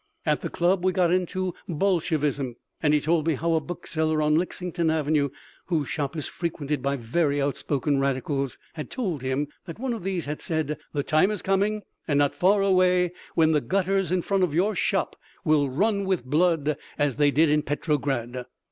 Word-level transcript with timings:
At 0.25 0.41
the 0.41 0.49
club 0.49 0.83
we 0.83 0.93
got 0.93 1.11
onto 1.11 1.51
Bolshevism, 1.69 2.55
and 2.81 2.91
he 2.91 2.99
told 2.99 3.27
me 3.27 3.35
how 3.35 3.53
a 3.53 3.59
bookseller 3.61 4.19
on 4.19 4.33
Lexington 4.33 4.89
Avenue, 4.89 5.29
whose 5.67 5.89
shop 5.89 6.15
is 6.17 6.27
frequented 6.27 6.81
by 6.81 6.95
very 6.95 7.39
outspoken 7.39 7.99
radicals, 7.99 8.57
had 8.73 8.89
told 8.89 9.21
him 9.21 9.47
that 9.65 9.77
one 9.77 9.93
of 9.93 10.03
these 10.03 10.25
had 10.25 10.41
said, 10.41 10.79
"The 10.91 11.03
time 11.03 11.29
is 11.29 11.43
coming, 11.43 11.83
and 12.07 12.17
not 12.17 12.33
far 12.33 12.63
away, 12.63 13.11
when 13.35 13.51
the 13.51 13.61
gutters 13.61 14.11
in 14.11 14.23
front 14.23 14.41
of 14.43 14.55
your 14.55 14.73
shop 14.75 15.15
will 15.45 15.69
run 15.69 16.05
with 16.05 16.25
blood 16.25 16.77
as 16.97 17.17
they 17.17 17.29
did 17.29 17.49
in 17.49 17.61
Petrograd." 17.61 18.45